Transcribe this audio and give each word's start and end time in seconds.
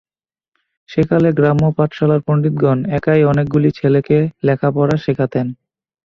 সে-কালে 0.89 1.29
গ্রাম্য-পাঠশালার 1.31 2.21
পণ্ডিতগণ 2.27 2.77
একাই 2.97 3.21
অনেকগুলি 3.23 3.69
ছেলেকে 3.71 4.17
লেখাপড়া 4.43 4.95
শেখাতেন। 4.97 5.47